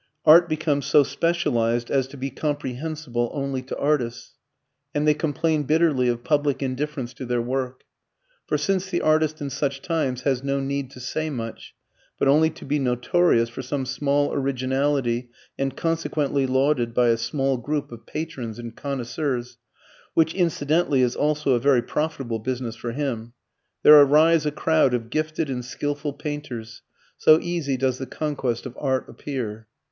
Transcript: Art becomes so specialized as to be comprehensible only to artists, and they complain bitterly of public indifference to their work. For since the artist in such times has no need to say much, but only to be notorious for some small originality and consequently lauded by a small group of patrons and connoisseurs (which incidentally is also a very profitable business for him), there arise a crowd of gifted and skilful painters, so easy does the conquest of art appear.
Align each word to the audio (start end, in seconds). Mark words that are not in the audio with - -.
Art 0.25 0.49
becomes 0.49 0.87
so 0.87 1.03
specialized 1.03 1.91
as 1.91 2.07
to 2.07 2.17
be 2.17 2.31
comprehensible 2.31 3.29
only 3.35 3.61
to 3.61 3.77
artists, 3.77 4.33
and 4.95 5.07
they 5.07 5.13
complain 5.13 5.61
bitterly 5.61 6.07
of 6.07 6.23
public 6.23 6.63
indifference 6.63 7.13
to 7.13 7.23
their 7.27 7.39
work. 7.39 7.83
For 8.47 8.57
since 8.57 8.89
the 8.89 8.99
artist 9.01 9.41
in 9.41 9.51
such 9.51 9.79
times 9.83 10.23
has 10.23 10.43
no 10.43 10.59
need 10.59 10.89
to 10.89 10.99
say 10.99 11.29
much, 11.29 11.75
but 12.17 12.27
only 12.27 12.49
to 12.49 12.65
be 12.65 12.79
notorious 12.79 13.47
for 13.47 13.61
some 13.61 13.85
small 13.85 14.33
originality 14.33 15.29
and 15.55 15.77
consequently 15.77 16.47
lauded 16.47 16.95
by 16.95 17.09
a 17.09 17.15
small 17.17 17.57
group 17.57 17.91
of 17.91 18.07
patrons 18.07 18.57
and 18.57 18.75
connoisseurs 18.75 19.59
(which 20.15 20.33
incidentally 20.33 21.03
is 21.03 21.15
also 21.15 21.51
a 21.51 21.59
very 21.59 21.83
profitable 21.83 22.39
business 22.39 22.75
for 22.75 22.93
him), 22.93 23.33
there 23.83 24.01
arise 24.01 24.47
a 24.47 24.51
crowd 24.51 24.95
of 24.95 25.11
gifted 25.11 25.47
and 25.47 25.63
skilful 25.63 26.13
painters, 26.13 26.81
so 27.19 27.39
easy 27.39 27.77
does 27.77 27.99
the 27.99 28.07
conquest 28.07 28.65
of 28.65 28.75
art 28.79 29.07
appear. 29.07 29.67